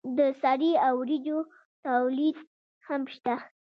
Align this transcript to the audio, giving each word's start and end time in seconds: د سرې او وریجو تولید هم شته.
د 0.17 0.19
سرې 0.41 0.71
او 0.85 0.93
وریجو 1.01 1.37
تولید 1.85 2.37
هم 2.87 3.01
شته. 3.15 3.35